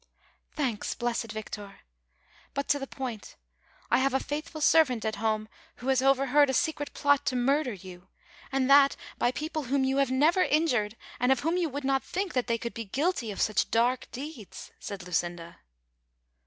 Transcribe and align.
"•Thanks, 0.55 0.95
blessed 0.95 1.31
Victor. 1.31 1.81
But 2.55 2.67
to 2.69 2.79
the 2.79 2.87
point; 2.87 3.35
I 3.91 3.99
have 3.99 4.15
a 4.15 4.19
faithful 4.19 4.59
servant 4.59 5.05
at 5.05 5.17
home, 5.17 5.47
who 5.75 5.89
has 5.89 6.01
overheard 6.01 6.49
a 6.49 6.55
secret 6.55 6.95
plot 6.95 7.23
to 7.27 7.35
murder 7.35 7.73
you, 7.73 8.07
and 8.51 8.67
that 8.67 8.95
by 9.19 9.29
people 9.31 9.65
Avhom 9.65 9.85
you 9.85 9.97
have 9.97 10.09
never 10.09 10.41
injured, 10.41 10.97
and 11.19 11.31
of 11.31 11.41
whom 11.41 11.55
you 11.55 11.69
would 11.69 11.83
not 11.83 12.01
think 12.03 12.33
that 12.33 12.47
they 12.47 12.57
could 12.57 12.73
be 12.73 12.85
guilty 12.85 13.29
of 13.29 13.39
such 13.39 13.69
dark 13.69 14.09
deeds," 14.11 14.71
said 14.79 15.03
Lucinda. 15.05 15.59